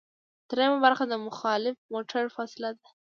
دریمه 0.49 0.77
برخه 0.85 1.03
د 1.07 1.13
مخالف 1.27 1.75
موټر 1.93 2.23
فاصله 2.35 2.69
ده 2.77 2.85